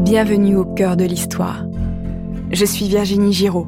[0.00, 1.66] Bienvenue au cœur de l'histoire.
[2.52, 3.66] Je suis Virginie Giraud.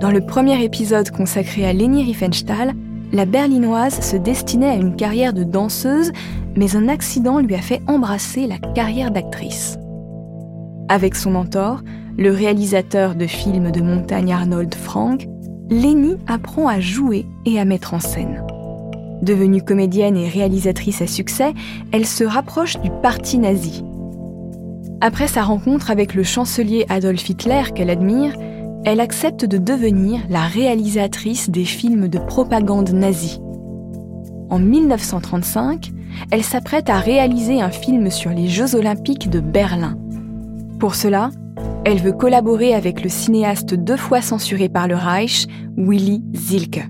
[0.00, 2.72] Dans le premier épisode consacré à Leni Riefenstahl,
[3.12, 6.12] la berlinoise se destinait à une carrière de danseuse,
[6.56, 9.78] mais un accident lui a fait embrasser la carrière d'actrice.
[10.88, 11.82] Avec son mentor,
[12.16, 15.28] le réalisateur de films de montagne Arnold Frank,
[15.68, 18.42] Leni apprend à jouer et à mettre en scène.
[19.20, 21.52] Devenue comédienne et réalisatrice à succès,
[21.92, 23.84] elle se rapproche du parti nazi.
[25.04, 28.36] Après sa rencontre avec le chancelier Adolf Hitler qu'elle admire,
[28.84, 33.40] elle accepte de devenir la réalisatrice des films de propagande nazie.
[34.48, 35.90] En 1935,
[36.30, 39.98] elle s'apprête à réaliser un film sur les Jeux olympiques de Berlin.
[40.78, 41.30] Pour cela,
[41.84, 46.88] elle veut collaborer avec le cinéaste deux fois censuré par le Reich, Willy Zilke.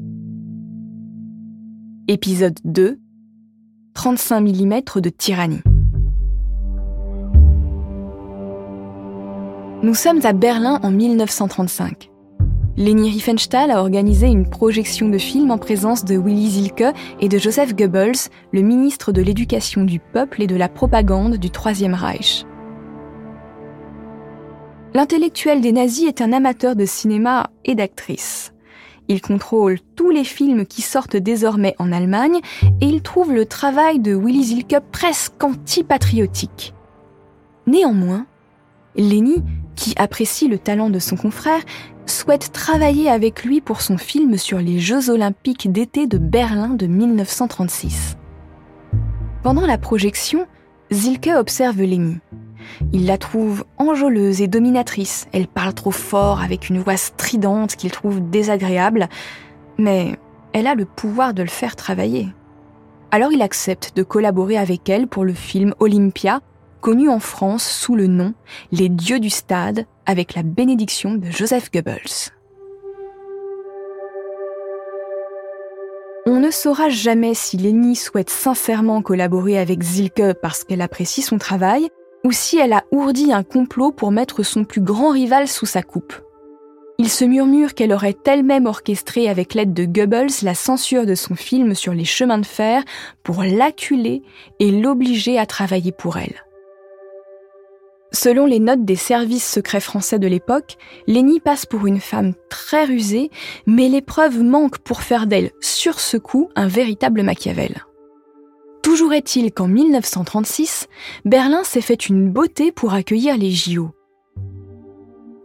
[2.09, 2.99] Épisode 2
[3.95, 5.63] 35 mm de tyrannie.
[9.83, 12.09] Nous sommes à Berlin en 1935.
[12.77, 17.37] Leni Riefenstahl a organisé une projection de film en présence de Willy Zilke et de
[17.37, 22.47] Joseph Goebbels, le ministre de l'Éducation du peuple et de la propagande du Troisième Reich.
[24.95, 28.53] L'intellectuel des nazis est un amateur de cinéma et d'actrices.
[29.09, 32.39] Il contrôle tous les films qui sortent désormais en Allemagne
[32.81, 36.73] et il trouve le travail de Willy Zilke presque antipatriotique.
[37.67, 38.27] Néanmoins,
[38.97, 39.43] Leni,
[39.77, 41.61] qui apprécie le talent de son confrère,
[42.07, 46.87] souhaite travailler avec lui pour son film sur les Jeux olympiques d'été de Berlin de
[46.87, 48.17] 1936.
[49.43, 50.47] Pendant la projection,
[50.93, 52.19] Zilke observe Leni.
[52.93, 55.27] Il la trouve enjôleuse et dominatrice.
[55.33, 59.09] Elle parle trop fort avec une voix stridente qu'il trouve désagréable,
[59.79, 60.17] mais
[60.53, 62.29] elle a le pouvoir de le faire travailler.
[63.11, 66.41] Alors il accepte de collaborer avec elle pour le film Olympia,
[66.83, 68.35] connu en France sous le nom
[68.73, 72.33] Les dieux du stade, avec la bénédiction de Joseph Goebbels.
[76.27, 81.39] On ne saura jamais si Leni souhaite sincèrement collaborer avec Zilke parce qu'elle apprécie son
[81.39, 81.89] travail,
[82.25, 85.83] ou si elle a ourdi un complot pour mettre son plus grand rival sous sa
[85.83, 86.15] coupe.
[86.99, 91.37] Il se murmure qu'elle aurait elle-même orchestré avec l'aide de Goebbels la censure de son
[91.37, 92.83] film sur les chemins de fer
[93.23, 94.23] pour l'acculer
[94.59, 96.43] et l'obliger à travailler pour elle.
[98.13, 102.85] Selon les notes des services secrets français de l'époque, Lénie passe pour une femme très
[102.85, 103.31] rusée,
[103.67, 107.85] mais les preuves manquent pour faire d'elle, sur ce coup, un véritable Machiavel.
[108.83, 110.89] Toujours est-il qu'en 1936,
[111.25, 113.91] Berlin s'est fait une beauté pour accueillir les JO.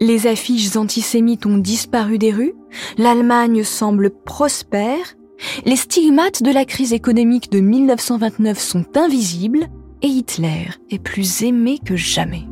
[0.00, 2.54] Les affiches antisémites ont disparu des rues,
[2.98, 5.16] l'Allemagne semble prospère,
[5.64, 9.68] les stigmates de la crise économique de 1929 sont invisibles
[10.02, 12.47] et Hitler est plus aimé que jamais.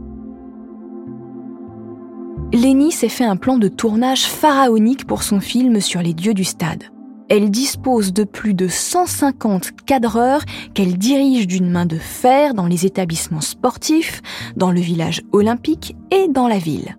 [2.53, 6.45] Leni s'est fait un plan de tournage pharaonique pour son film sur les dieux du
[6.45, 6.84] stade.
[7.29, 10.43] Elle dispose de plus de 150 cadreurs
[10.73, 14.23] qu'elle dirige d'une main de fer dans les établissements sportifs,
[14.57, 16.97] dans le village olympique et dans la ville.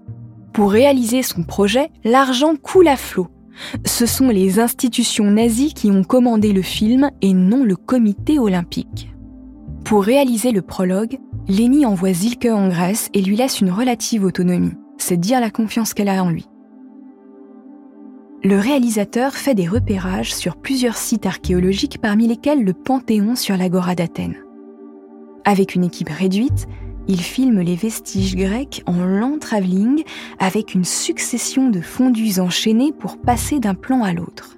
[0.52, 3.28] Pour réaliser son projet, l'argent coule à flot.
[3.86, 9.14] Ce sont les institutions nazies qui ont commandé le film et non le comité olympique.
[9.86, 14.74] Pour réaliser le prologue, Leni envoie Zilke en Grèce et lui laisse une relative autonomie.
[14.98, 16.48] C'est dire la confiance qu'elle a en lui
[18.44, 23.96] le réalisateur fait des repérages sur plusieurs sites archéologiques parmi lesquels le Panthéon sur l'Agora
[23.96, 24.38] d'Athènes.
[25.44, 26.68] Avec une équipe réduite,
[27.08, 30.04] il filme les vestiges grecs en lent travelling
[30.40, 34.58] avec une succession de fondus enchaînés pour passer d'un plan à l'autre.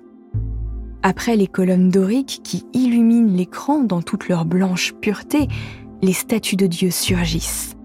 [1.01, 5.47] Après les colonnes doriques qui illuminent l'écran dans toute leur blanche pureté,
[6.01, 7.78] les statues de Dieu surgissent.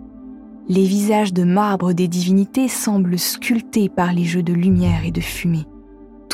[0.69, 5.21] Les visages de marbre des divinités semblent sculptés par les jeux de lumière et de
[5.21, 5.67] fumée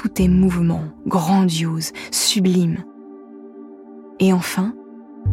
[0.00, 2.84] tout est mouvement, grandiose, sublime.
[4.18, 4.72] Et enfin,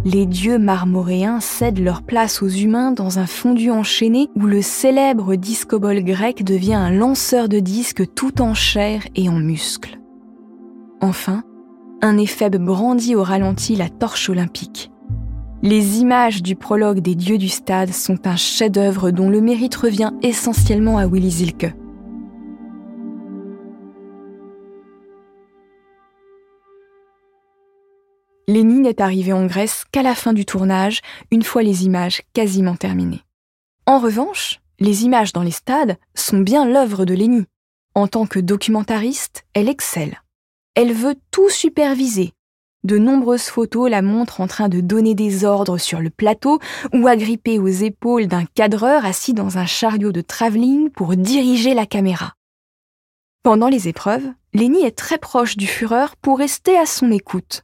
[0.03, 5.35] les dieux marmoréens cèdent leur place aux humains dans un fondu enchaîné où le célèbre
[5.35, 10.01] discobole grec devient un lanceur de disques tout en chair et en muscles.
[10.99, 11.43] Enfin,
[12.01, 14.91] un éphèbe brandit au ralenti la torche olympique.
[15.63, 20.11] Les images du prologue des dieux du stade sont un chef-d'œuvre dont le mérite revient
[20.21, 21.73] essentiellement à Willy Zilke.
[28.47, 31.01] Lénine n'est arrivé en Grèce qu'à la fin du tournage,
[31.31, 33.23] une fois les images quasiment terminées.
[33.87, 37.47] En revanche, les images dans les stades sont bien l'œuvre de Lénie.
[37.95, 40.21] En tant que documentariste, elle excelle.
[40.75, 42.33] Elle veut tout superviser,
[42.83, 46.59] De nombreuses photos la montrent en train de donner des ordres sur le plateau
[46.93, 51.85] ou agrippée aux épaules d'un cadreur assis dans un chariot de travelling pour diriger la
[51.85, 52.33] caméra.
[53.43, 57.63] Pendant les épreuves, Leni est très proche du Führer pour rester à son écoute.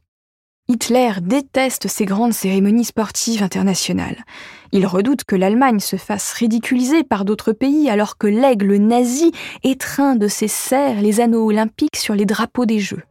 [0.66, 4.24] Hitler déteste ces grandes cérémonies sportives internationales.
[4.72, 9.30] Il redoute que l'Allemagne se fasse ridiculiser par d'autres pays alors que l'aigle nazi
[9.62, 13.02] étreint de ses serres les anneaux olympiques sur les drapeaux des Jeux.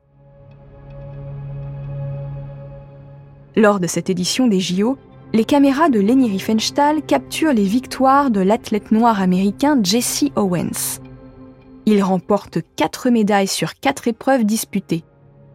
[3.55, 4.97] Lors de cette édition des JO,
[5.31, 11.01] les caméras de Leni Riefenstahl capturent les victoires de l'athlète noir américain Jesse Owens.
[11.85, 15.03] Il remporte quatre médailles sur quatre épreuves disputées,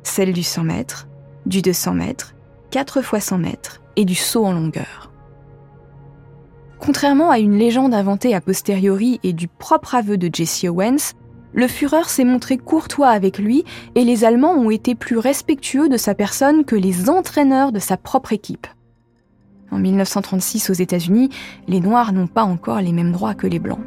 [0.03, 1.09] celle du 100 mètres,
[1.47, 2.35] du 200 mètres,
[2.71, 5.11] 4 fois 100 mètres et du saut en longueur.
[6.79, 11.15] Contrairement à une légende inventée a posteriori et du propre aveu de Jesse Owens,
[11.53, 13.65] le Führer s'est montré courtois avec lui
[13.95, 17.97] et les Allemands ont été plus respectueux de sa personne que les entraîneurs de sa
[17.97, 18.67] propre équipe.
[19.71, 21.31] En 1936 aux États-Unis,
[21.67, 23.81] les Noirs n'ont pas encore les mêmes droits que les Blancs.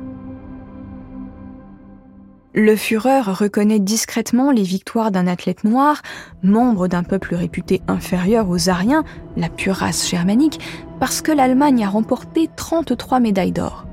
[2.53, 6.01] Le Führer reconnaît discrètement les victoires d'un athlète noir,
[6.43, 9.05] membre d'un peuple réputé inférieur aux Ariens,
[9.37, 10.59] la pure race germanique,
[10.99, 13.85] parce que l'Allemagne a remporté 33 médailles d'or.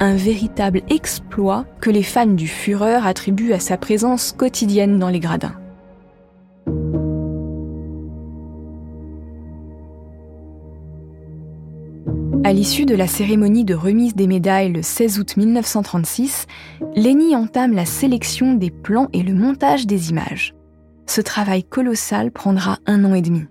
[0.00, 5.20] Un véritable exploit que les fans du Führer attribuent à sa présence quotidienne dans les
[5.20, 5.56] gradins.
[12.46, 16.46] À l'issue de la cérémonie de remise des médailles le 16 août 1936,
[16.94, 20.54] Leni entame la sélection des plans et le montage des images.
[21.06, 23.44] Ce travail colossal prendra un an et demi.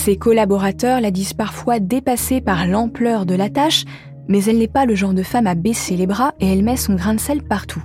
[0.00, 3.84] Ses collaborateurs la disent parfois dépassée par l'ampleur de la tâche,
[4.28, 6.78] mais elle n'est pas le genre de femme à baisser les bras et elle met
[6.78, 7.82] son grain de sel partout.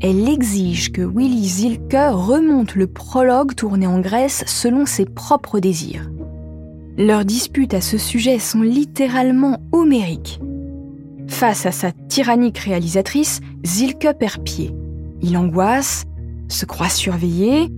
[0.00, 6.08] Elle exige que Willy Zilke remonte le prologue tourné en Grèce selon ses propres désirs.
[6.96, 10.40] Leurs disputes à ce sujet sont littéralement homériques.
[11.26, 14.72] Face à sa tyrannique réalisatrice, Zilke perd pied.
[15.22, 16.04] Il angoisse,
[16.46, 17.68] se croit surveillé,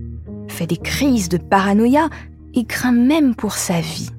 [0.47, 2.09] fait des crises de paranoïa
[2.53, 4.09] et craint même pour sa vie.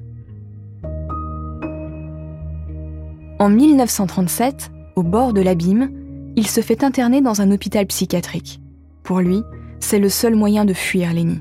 [3.39, 5.91] En 1937, au bord de l'abîme,
[6.35, 8.61] il se fait interner dans un hôpital psychiatrique.
[9.03, 9.41] Pour lui,
[9.79, 11.39] c'est le seul moyen de fuir Lenny.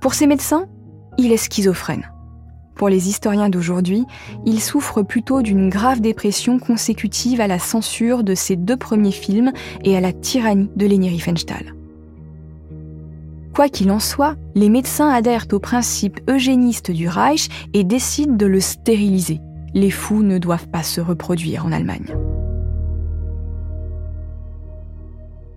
[0.00, 0.66] Pour ses médecins,
[1.18, 2.10] il est schizophrène.
[2.74, 4.06] Pour les historiens d'aujourd'hui,
[4.46, 9.52] il souffre plutôt d'une grave dépression consécutive à la censure de ses deux premiers films
[9.84, 11.74] et à la tyrannie de Leni Riefenstahl.
[13.54, 18.46] Quoi qu'il en soit, les médecins adhèrent au principe eugéniste du Reich et décident de
[18.46, 19.40] le stériliser.
[19.74, 22.16] Les fous ne doivent pas se reproduire en Allemagne.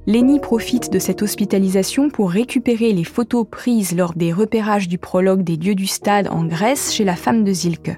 [0.06, 5.44] Lenny profite de cette hospitalisation pour récupérer les photos prises lors des repérages du prologue
[5.44, 7.98] des dieux du stade en Grèce chez la femme de Zilke.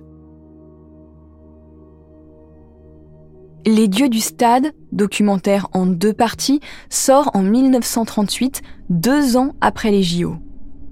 [3.68, 6.60] Les dieux du stade, documentaire en deux parties,
[6.92, 10.36] sort en 1938, deux ans après les JO.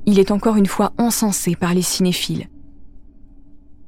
[0.08, 2.48] Il est encore une fois encensé par les cinéphiles.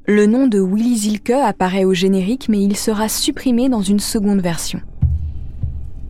[0.05, 4.41] Le nom de Willy Zilke apparaît au générique, mais il sera supprimé dans une seconde
[4.41, 4.81] version.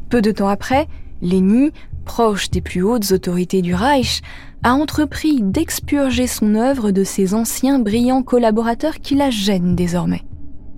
[0.10, 0.90] Peu de temps après,
[1.22, 1.72] Leni,
[2.04, 4.22] proche des plus hautes autorités du Reich,
[4.64, 10.24] a entrepris d'expurger son œuvre de ses anciens brillants collaborateurs qui la gênent désormais.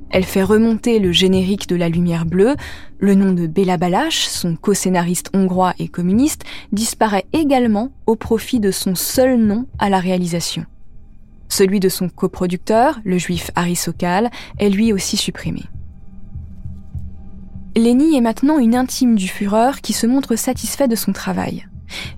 [0.09, 2.56] Elle fait remonter le générique de La Lumière Bleue,
[2.99, 8.71] le nom de Béla Balázs, son co-scénariste hongrois et communiste, disparaît également au profit de
[8.71, 10.66] son seul nom à la réalisation.
[11.49, 15.64] Celui de son coproducteur, le juif Harry Sokal, est lui aussi supprimé.
[17.76, 21.68] Leni est maintenant une intime du Führer qui se montre satisfait de son travail.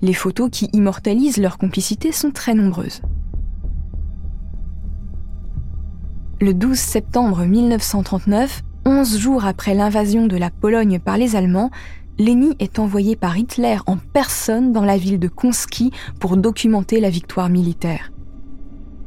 [0.00, 3.02] Les photos qui immortalisent leur complicité sont très nombreuses.
[6.42, 11.70] Le 12 septembre 1939, 11 jours après l'invasion de la Pologne par les Allemands,
[12.18, 17.10] Leni est envoyé par Hitler en personne dans la ville de Konski pour documenter la
[17.10, 18.10] victoire militaire.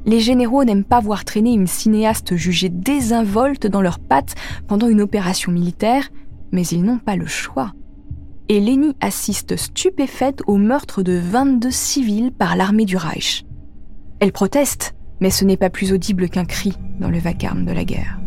[0.05, 4.35] Les généraux n'aiment pas voir traîner une cinéaste jugée désinvolte dans leurs pattes
[4.67, 6.09] pendant une opération militaire,
[6.51, 7.71] mais ils n'ont pas le choix.
[8.47, 13.43] Et Leni assiste stupéfaite au meurtre de 22 civils par l'armée du Reich.
[14.19, 17.85] Elle proteste, mais ce n'est pas plus audible qu'un cri dans le vacarme de la
[17.85, 18.19] guerre.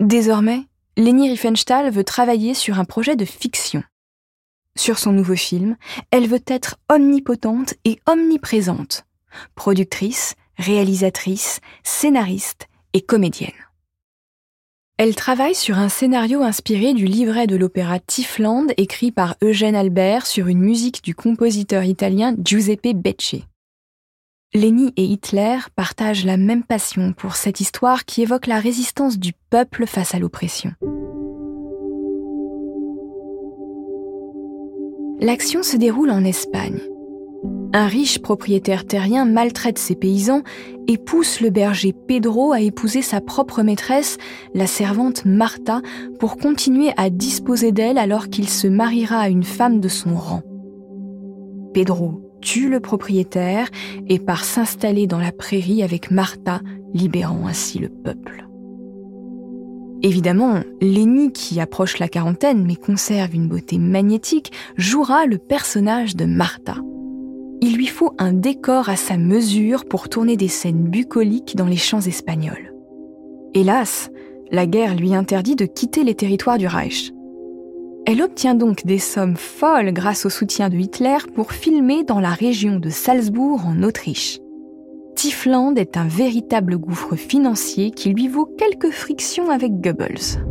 [0.00, 0.64] Désormais,
[0.96, 3.84] Leni Riefenstahl veut travailler sur un projet de fiction.
[4.74, 5.76] Sur son nouveau film,
[6.10, 9.04] elle veut être omnipotente et omniprésente,
[9.54, 13.52] productrice, réalisatrice, scénariste et comédienne.
[14.98, 20.26] Elle travaille sur un scénario inspiré du livret de l'opéra Tiefland écrit par Eugène Albert
[20.26, 23.42] sur une musique du compositeur italien Giuseppe Becce.
[24.54, 29.32] Leni et Hitler partagent la même passion pour cette histoire qui évoque la résistance du
[29.48, 30.72] peuple face à l'oppression.
[35.20, 36.80] L'action se déroule en Espagne.
[37.74, 40.42] Un riche propriétaire terrien maltraite ses paysans
[40.88, 44.18] et pousse le berger Pedro à épouser sa propre maîtresse,
[44.54, 45.80] la servante Martha,
[46.20, 50.42] pour continuer à disposer d'elle alors qu'il se mariera à une femme de son rang.
[51.72, 53.68] Pedro tue le propriétaire
[54.06, 56.60] et part s'installer dans la prairie avec Martha,
[56.92, 58.46] libérant ainsi le peuple.
[60.02, 66.24] Évidemment, Lenny, qui approche la quarantaine mais conserve une beauté magnétique, jouera le personnage de
[66.24, 66.74] Martha.
[67.64, 71.76] Il lui faut un décor à sa mesure pour tourner des scènes bucoliques dans les
[71.76, 72.74] champs espagnols.
[73.54, 74.10] Hélas,
[74.50, 77.12] la guerre lui interdit de quitter les territoires du Reich.
[78.04, 82.30] Elle obtient donc des sommes folles grâce au soutien de Hitler pour filmer dans la
[82.30, 84.40] région de Salzbourg en Autriche.
[85.14, 90.44] Tiefland est un véritable gouffre financier qui lui vaut quelques frictions avec Goebbels.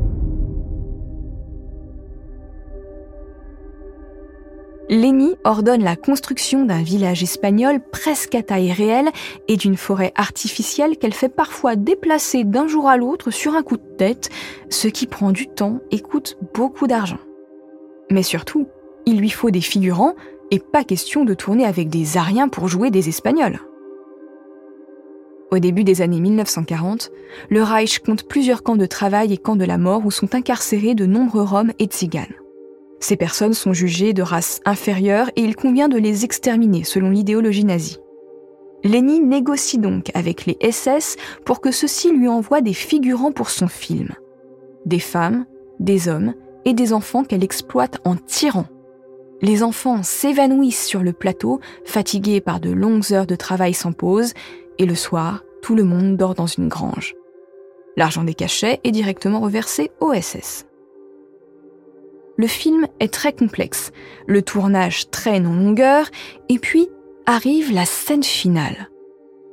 [4.91, 9.09] Leni ordonne la construction d'un village espagnol presque à taille réelle
[9.47, 13.77] et d'une forêt artificielle qu'elle fait parfois déplacer d'un jour à l'autre sur un coup
[13.77, 14.29] de tête,
[14.69, 17.19] ce qui prend du temps et coûte beaucoup d'argent.
[18.09, 18.67] Mais surtout,
[19.05, 20.13] il lui faut des figurants
[20.51, 23.61] et pas question de tourner avec des Ariens pour jouer des Espagnols.
[25.51, 27.11] Au début des années 1940,
[27.49, 30.95] le Reich compte plusieurs camps de travail et camps de la mort où sont incarcérés
[30.95, 32.40] de nombreux Roms et Tziganes.
[33.01, 37.65] Ces personnes sont jugées de race inférieure et il convient de les exterminer selon l'idéologie
[37.65, 37.97] nazie.
[38.83, 43.67] Leni négocie donc avec les SS pour que ceux-ci lui envoient des figurants pour son
[43.67, 44.09] film.
[44.85, 45.45] Des femmes,
[45.79, 48.67] des hommes et des enfants qu'elle exploite en tirant.
[49.41, 54.33] Les enfants s'évanouissent sur le plateau, fatigués par de longues heures de travail sans pause,
[54.77, 57.15] et le soir, tout le monde dort dans une grange.
[57.97, 60.67] L'argent des cachets est directement reversé au SS.
[62.41, 63.91] Le film est très complexe,
[64.25, 66.09] le tournage traîne en longueur,
[66.49, 66.89] et puis
[67.27, 68.89] arrive la scène finale.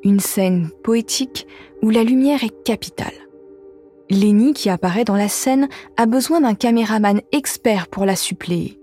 [0.05, 1.47] Une scène poétique
[1.83, 3.13] où la lumière est capitale.
[4.09, 5.69] Lenny, qui apparaît dans la scène,
[5.99, 8.81] a besoin d'un caméraman expert pour la suppléer.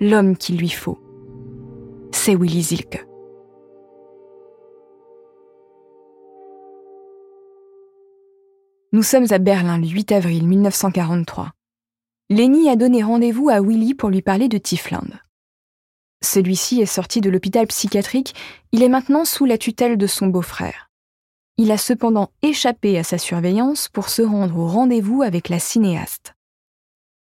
[0.00, 0.98] L'homme qu'il lui faut,
[2.12, 3.04] c'est Willy Zilke.
[8.92, 11.50] Nous sommes à Berlin le 8 avril 1943.
[12.32, 15.18] Lenny a donné rendez-vous à Willy pour lui parler de Tiefland.
[16.22, 18.36] Celui-ci est sorti de l'hôpital psychiatrique,
[18.70, 20.90] il est maintenant sous la tutelle de son beau-frère.
[21.56, 26.34] Il a cependant échappé à sa surveillance pour se rendre au rendez-vous avec la cinéaste.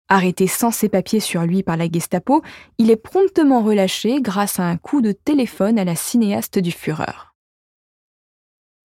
[0.09, 2.43] Arrêté sans ses papiers sur lui par la Gestapo,
[2.79, 7.31] il est promptement relâché grâce à un coup de téléphone à la cinéaste du Führer.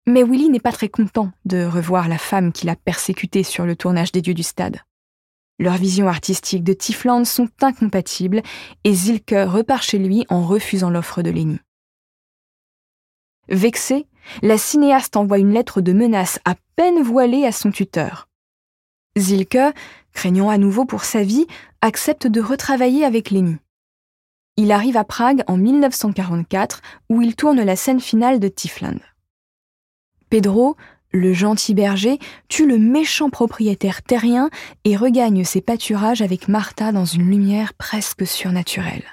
[0.06, 3.74] Mais Willy n'est pas très content de revoir la femme qu'il a persécutée sur le
[3.74, 4.82] tournage des Dieux du Stade.
[5.58, 8.42] Leurs visions artistiques de Tiefland sont incompatibles
[8.82, 11.58] et Zilke repart chez lui en refusant l'offre de Leni.
[13.48, 14.06] Vexé,
[14.42, 18.28] la cinéaste envoie une lettre de menace à peine voilée à son tuteur.
[19.16, 19.74] Zilke,
[20.12, 21.46] craignant à nouveau pour sa vie,
[21.82, 23.58] accepte de retravailler avec Leni.
[24.56, 26.80] Il arrive à Prague en 1944
[27.10, 29.00] où il tourne la scène finale de Tiefland.
[30.30, 30.76] Pedro,
[31.14, 32.18] le gentil berger,
[32.48, 34.50] tue le méchant propriétaire terrien
[34.84, 39.04] et regagne ses pâturages avec Martha dans une lumière presque surnaturelle.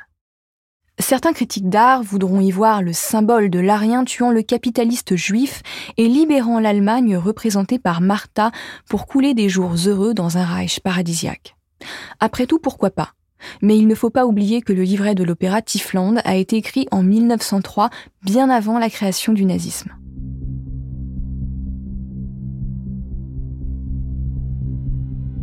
[1.00, 5.62] Certains critiques d'art voudront y voir le symbole de l'Arien tuant le capitaliste juif
[5.98, 8.52] et libérant l'Allemagne représentée par Martha
[8.90, 11.56] pour couler des jours heureux dans un Reich paradisiaque.
[12.20, 13.14] Après tout, pourquoi pas?
[13.62, 16.88] Mais il ne faut pas oublier que le livret de l'opéra Tiefland a été écrit
[16.92, 17.90] en 1903,
[18.24, 19.92] bien avant la création du nazisme.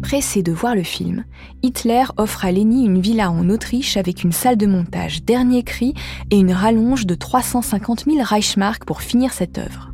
[0.08, 1.26] Pressé de voir le film,
[1.62, 5.92] Hitler offre à Leni une villa en Autriche avec une salle de montage dernier cri
[6.30, 9.92] et une rallonge de 350 000 Reichsmark pour finir cette œuvre.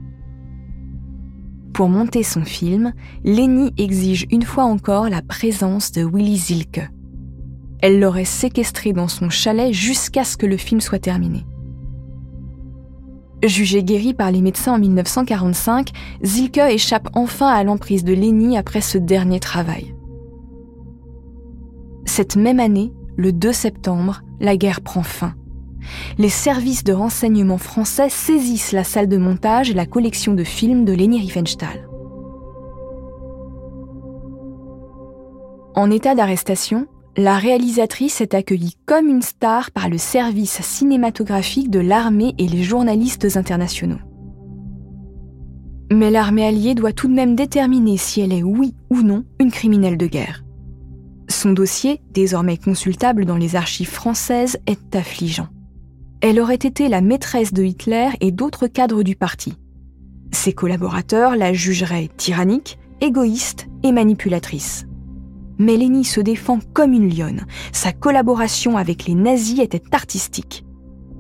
[1.73, 2.93] Pour monter son film,
[3.25, 6.89] Leni exige une fois encore la présence de Willy Zilke.
[7.83, 11.45] Elle l'aurait séquestré dans son chalet jusqu'à ce que le film soit terminé.
[13.43, 15.91] Jugé guéri par les médecins en 1945,
[16.23, 19.94] Zilke échappe enfin à l'emprise de Leni après ce dernier travail.
[22.17, 25.35] Cette même année, le 2 septembre, la guerre prend fin.
[26.17, 30.85] Les services de renseignement français saisissent la salle de montage et la collection de films
[30.85, 31.89] de Leni Riefenstahl.
[35.75, 41.81] En état d'arrestation, la réalisatrice est accueillie comme une star par le service cinématographique de
[41.81, 43.99] l'armée et les journalistes internationaux.
[45.91, 49.51] Mais l'armée alliée doit tout de même déterminer si elle est oui ou non une
[49.51, 50.44] criminelle de guerre.
[51.45, 55.49] Son dossier, désormais consultable dans les archives françaises, est affligeant.
[56.23, 59.53] Elle aurait été la maîtresse de Hitler et d'autres cadres du parti.
[60.33, 64.87] Ses collaborateurs la jugeraient tyrannique, égoïste et manipulatrice.
[65.59, 67.45] Mais se défend comme une lionne.
[67.73, 70.65] Sa collaboration avec les nazis était artistique.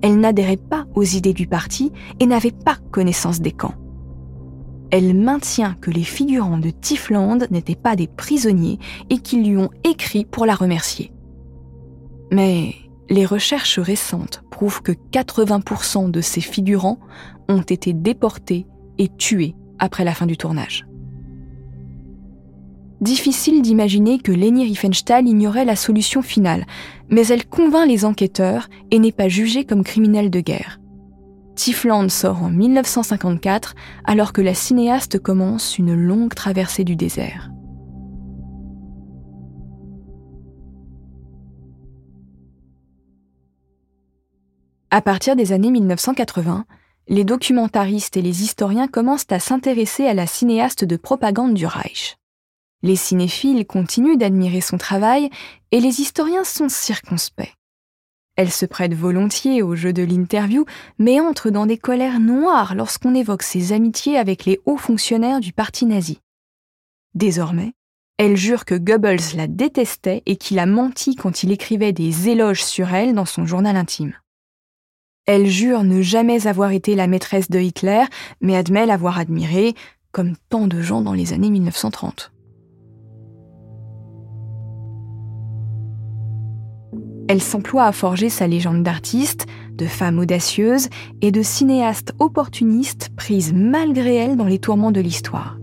[0.00, 3.75] Elle n'adhérait pas aux idées du parti et n'avait pas connaissance des camps.
[4.91, 8.79] Elle maintient que les figurants de Tifland n'étaient pas des prisonniers
[9.11, 11.12] et qu'ils lui ont écrit pour la remercier.
[12.31, 12.75] Mais
[13.11, 16.99] les recherches récentes prouvent que 80% de ces figurants
[17.49, 18.67] ont été déportés
[18.99, 20.87] et tués après la fin du tournage.
[23.00, 26.64] Difficile d'imaginer que Leni Riefenstahl ignorait la solution finale,
[27.11, 30.81] mais elle convainc les enquêteurs et n'est pas jugée comme criminelle de guerre.
[31.54, 37.50] Tifland sort en 1954 alors que la cinéaste commence une longue traversée du désert.
[44.90, 46.66] À partir des années 1980,
[47.08, 52.16] les documentaristes et les historiens commencent à s'intéresser à la cinéaste de propagande du Reich.
[52.82, 55.30] Les cinéphiles continuent d'admirer son travail
[55.73, 57.52] et les historiens sont circonspects.
[58.37, 60.64] Elle se prête volontiers au jeu de l'interview,
[60.99, 65.53] mais entre dans des colères noires lorsqu'on évoque ses amitiés avec les hauts fonctionnaires du
[65.53, 66.21] parti nazi.
[67.14, 67.75] Désormais,
[68.19, 72.64] elle jure que Goebbels la détestait et qu'il a menti quand il écrivait des éloges
[72.64, 74.14] sur elle dans son journal intime.
[75.26, 78.05] Elle jure ne jamais avoir été la maîtresse de Hitler,
[78.41, 79.75] mais admet l'avoir admiré,
[80.12, 82.34] comme tant de gens dans les années 1930.
[87.28, 90.88] Elle s'emploie à forger sa légende d'artiste, de femme audacieuse
[91.23, 95.59] et de cinéaste opportuniste prise malgré elle dans les tourments de l'histoire.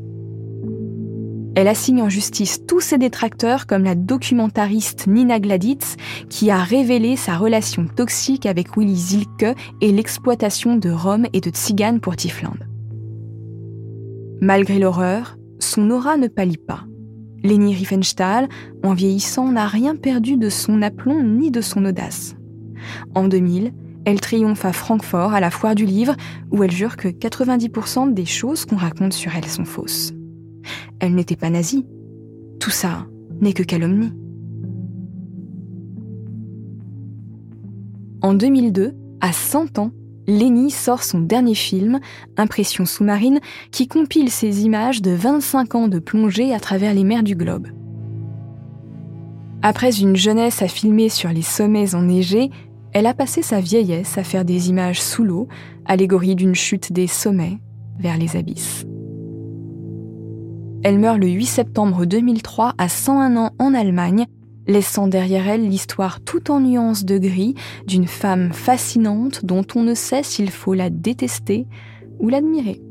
[1.54, 5.98] Elle assigne en justice tous ses détracteurs comme la documentariste Nina Gladitz
[6.30, 11.50] qui a révélé sa relation toxique avec Willy Zilke et l'exploitation de Rome et de
[11.50, 12.58] Tziganes pour Tifland.
[14.40, 16.86] Malgré l'horreur, son aura ne pâlit pas.
[17.44, 18.48] Leni Riefenstahl,
[18.84, 22.36] en vieillissant, n'a rien perdu de son aplomb ni de son audace.
[23.16, 23.74] En 2000,
[24.06, 26.16] elle triomphe à Francfort à la foire du livre
[26.52, 30.14] où elle jure que 90% des choses qu'on raconte sur elle sont fausses.
[31.00, 31.86] Elle n'était pas nazie.
[32.60, 33.06] Tout ça
[33.42, 34.14] n'est que calomnie.
[38.22, 39.92] En 2002, à 100 ans,
[40.28, 42.00] Lenny sort son dernier film,
[42.38, 43.40] Impression sous-marine,
[43.72, 47.68] qui compile ses images de 25 ans de plongée à travers les mers du globe.
[49.64, 52.50] Après une jeunesse à filmer sur les sommets enneigés,
[52.94, 55.48] elle a passé sa vieillesse à faire des images sous l'eau,
[55.86, 57.60] allégorie d'une chute des sommets
[58.00, 58.86] vers les abysses.
[60.84, 64.26] Elle meurt le 8 septembre 2003 à 101 ans en Allemagne,
[64.68, 67.56] laissant derrière elle l'histoire tout en nuances de gris
[67.88, 71.68] d'une femme fascinante dont on ne sait s'il faut la détester
[72.20, 72.82] ou l'admirer.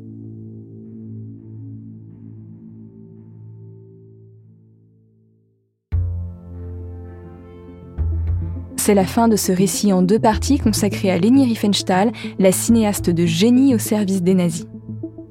[8.76, 13.11] C'est la fin de ce récit en deux parties consacré à Leni Riefenstahl, la cinéaste
[13.11, 14.66] de génie au service des nazis.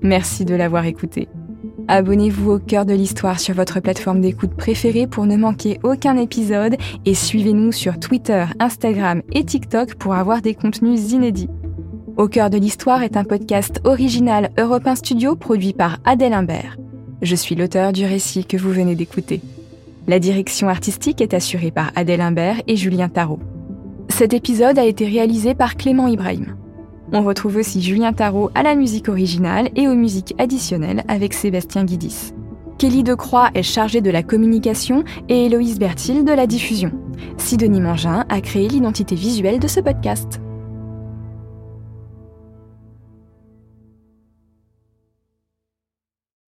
[0.02, 1.28] Merci de l'avoir écouté.
[1.92, 6.76] Abonnez-vous au cœur de l'histoire sur votre plateforme d'écoute préférée pour ne manquer aucun épisode
[7.08, 11.50] et suivez-nous sur Twitter, Instagram et TikTok pour avoir des contenus inédits.
[12.16, 16.78] Au cœur de l'histoire est un podcast original Europe Studio produit par Adèle Imbert.
[17.24, 19.42] Je suis l'auteur du récit que vous venez d'écouter.
[20.08, 23.40] La direction artistique est assurée par Adèle Imbert et Julien Tarot.
[24.10, 26.56] Cet épisode a été réalisé par Clément Ibrahim.
[27.12, 31.84] On retrouve aussi Julien Tarot à la musique originale et aux musiques additionnelles avec Sébastien
[31.84, 32.34] Guidis.
[32.78, 36.92] Kelly Decroix est chargée de la communication et Héloïse Bertil de la diffusion.
[37.38, 40.40] Sidonie Mangin a créé l'identité visuelle de ce podcast.